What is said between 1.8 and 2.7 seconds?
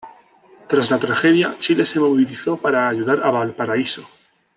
se movilizó